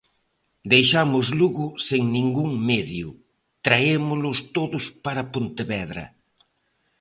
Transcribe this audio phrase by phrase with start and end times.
[0.71, 3.07] Deixamos Lugo sen ningún medio,
[3.65, 6.05] traémolos todos para Pontevedra.